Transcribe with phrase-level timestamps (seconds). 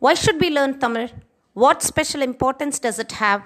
[0.00, 1.08] Why should we learn Tamil?
[1.54, 3.42] What special importance does it have?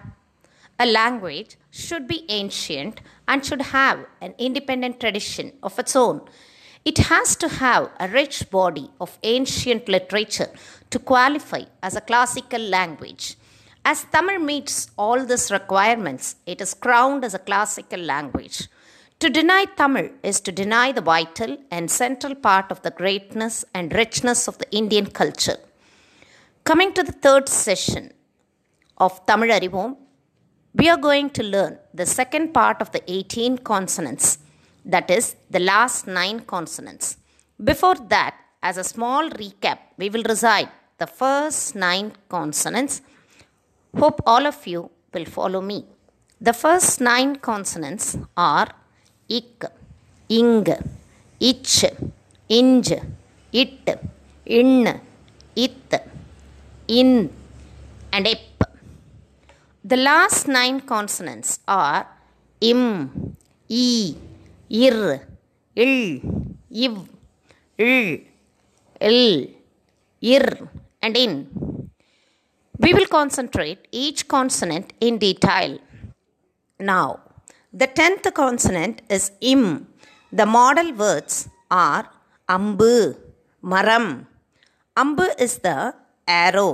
[0.78, 6.20] A language should be ancient and should have an independent tradition of its own.
[6.84, 10.50] It has to have a rich body of ancient literature
[10.90, 13.36] to qualify as a classical language.
[13.82, 18.68] As Tamil meets all these requirements, it is crowned as a classical language.
[19.20, 23.94] To deny Tamil is to deny the vital and central part of the greatness and
[23.94, 25.56] richness of the Indian culture.
[26.64, 28.04] Coming to the third session
[29.04, 29.96] of Tamil Arivom,
[30.74, 34.38] we are going to learn the second part of the 18 consonants,
[34.84, 37.16] that is, the last nine consonants.
[37.70, 43.02] Before that, as a small recap, we will recite the first nine consonants.
[43.98, 45.84] Hope all of you will follow me.
[46.40, 48.68] The first nine consonants are
[49.28, 49.64] ik,
[50.28, 50.64] ing,
[51.40, 51.84] ich,
[52.48, 52.88] inj,
[53.52, 53.98] it,
[54.46, 55.00] in,
[55.56, 56.11] it,
[56.88, 57.30] in,
[58.12, 58.40] and ip.
[59.84, 62.06] The last nine consonants are
[62.60, 63.36] im,
[63.68, 64.14] e,
[64.68, 65.26] ir,
[65.74, 66.20] il,
[66.70, 67.08] iv,
[67.78, 68.20] il,
[69.00, 69.54] il,
[70.20, 70.68] ir,
[71.02, 71.90] and in.
[72.78, 75.78] We will concentrate each consonant in detail.
[76.78, 77.20] Now,
[77.72, 79.86] the tenth consonant is im.
[80.32, 82.08] The model words are
[82.48, 83.16] ambu,
[83.62, 84.26] maram.
[84.96, 85.94] Ambu is the
[86.44, 86.72] arrow.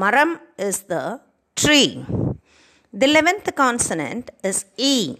[0.00, 0.32] Maram
[0.68, 1.04] is the
[1.62, 2.04] tree.
[2.98, 5.16] The eleventh consonant is e.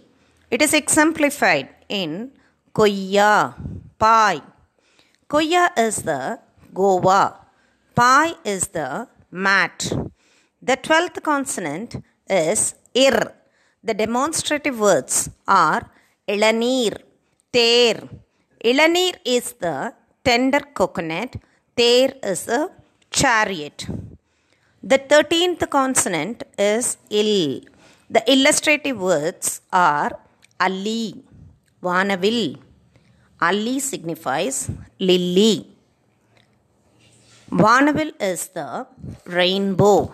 [0.53, 1.69] It is exemplified
[2.01, 2.31] in
[2.77, 3.33] koya,
[3.97, 4.41] pai.
[5.31, 6.21] Koya is the
[6.73, 7.37] Goa.
[7.95, 9.07] Pai is the
[9.45, 9.77] mat.
[10.61, 11.91] The twelfth consonant
[12.29, 13.17] is ir.
[13.83, 15.15] The demonstrative words
[15.47, 15.83] are
[16.33, 16.93] ilanir,
[17.51, 17.95] ter.
[18.63, 19.93] Ilanir is the
[20.23, 21.35] tender coconut,
[21.75, 22.69] ter is a
[23.11, 23.87] chariot.
[24.81, 27.61] The thirteenth consonant is ill.
[28.09, 30.11] The illustrative words are
[30.59, 31.23] ali,
[31.83, 32.57] vanavil.
[33.41, 35.67] Ali signifies lily.
[37.51, 38.87] Vanavil is the
[39.25, 40.13] rainbow.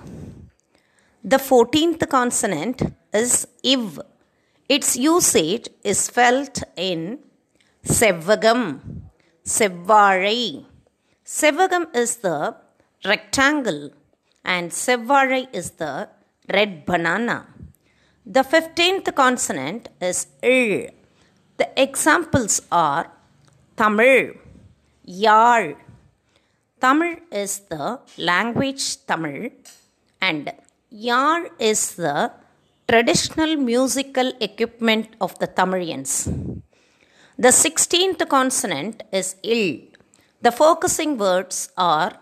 [1.23, 2.81] The fourteenth consonant
[3.13, 3.99] is iv.
[4.67, 7.19] Its usage is felt in
[7.85, 8.63] sevagam,
[9.45, 10.65] sevvazhai.
[11.25, 12.55] Sevagam is the
[13.05, 13.91] rectangle
[14.43, 16.09] and sevvazhai is the
[16.53, 17.47] red banana.
[18.25, 20.89] The fifteenth consonant is il.
[21.57, 23.11] The examples are
[23.75, 24.33] Tamil,
[25.03, 25.75] Yar.
[26.81, 29.49] Tamil is the language Tamil
[30.21, 30.51] and
[30.89, 32.31] Yar is the
[32.87, 36.13] traditional musical equipment of the Tamilians.
[37.37, 39.79] The sixteenth consonant is ill.
[40.41, 42.13] The focusing words are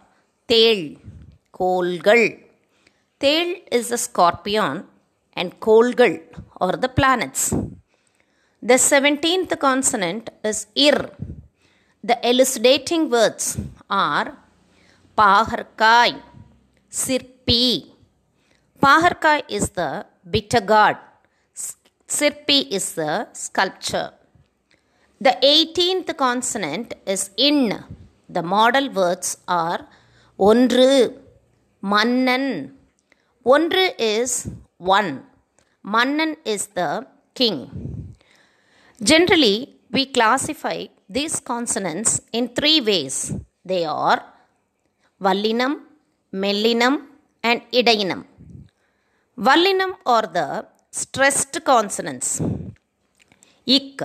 [0.48, 0.98] tel,
[1.58, 2.24] kolgal.
[3.20, 4.86] Tel is the scorpion
[5.34, 6.14] and kolgal
[6.62, 7.54] are the planets.
[8.62, 11.00] The seventeenth consonant is ir.
[12.10, 13.58] The elucidating words
[13.90, 14.38] are
[15.18, 16.12] paharkai,
[17.02, 17.92] sirpi.
[18.84, 20.98] Paharkai is the bitter gourd.
[22.08, 24.12] Sirpi is the sculpture.
[25.20, 27.84] The 18th consonant is in.
[28.30, 29.88] The model words are
[30.49, 30.87] ஒன்று
[31.93, 32.51] மன்னன்
[33.55, 34.33] ஒன்று is
[34.97, 35.11] one
[35.95, 36.91] மன்னன் is the
[37.41, 37.59] king
[39.11, 39.57] generally
[39.95, 40.79] we classify
[41.17, 43.17] these consonants in three ways
[43.71, 44.21] they are
[45.27, 45.73] vallinam
[46.43, 46.95] mellinam
[47.49, 48.21] and idainam
[49.49, 50.49] vallinam are the
[51.01, 52.31] stressed consonants
[53.79, 54.01] ik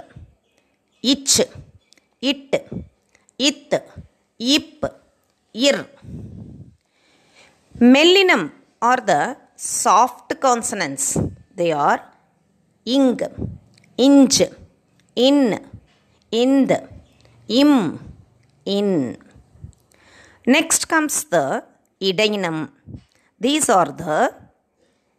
[1.14, 1.36] ich
[2.32, 2.54] it
[3.48, 3.72] it
[4.56, 4.82] ip
[5.68, 5.78] ir
[7.81, 11.19] mellinam are the soft consonants.
[11.59, 12.01] They are
[12.85, 13.19] ing
[14.07, 14.37] inj
[15.17, 15.39] in
[16.43, 16.71] ind
[17.49, 17.73] im
[18.65, 19.17] in.
[20.47, 21.65] Next comes the
[22.09, 22.59] idainam
[23.45, 24.35] these are the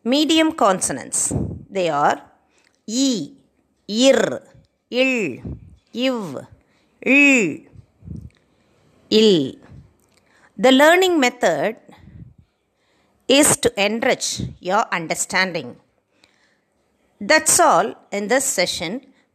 [0.04, 1.34] medium consonants.
[1.76, 2.18] They are
[2.88, 3.32] e
[3.88, 4.22] ir
[4.90, 5.42] il
[5.94, 6.48] iv
[9.10, 9.60] il.
[10.64, 11.78] The learning method
[13.40, 14.28] is to enrich
[14.70, 15.70] your understanding.
[17.30, 18.92] That's all in this session.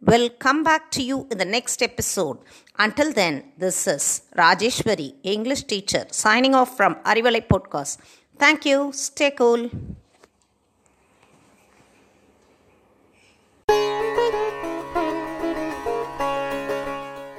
[0.08, 2.38] We'll come back to you in the next episode.
[2.78, 4.04] Until then, this is
[4.36, 7.98] Rajeshwari, English teacher, signing off from Arivalai Podcast.
[8.38, 8.92] Thank you.
[8.92, 9.70] Stay cool.